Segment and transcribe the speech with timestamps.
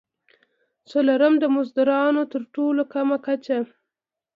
[0.89, 3.59] څلورم: د مزدونو تر ټولو کمه کچه.